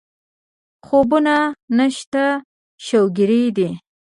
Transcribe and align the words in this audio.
خوبونه 0.85 1.35
نشته 1.77 2.25
شوګېري 2.85 3.43
دي 3.57 3.69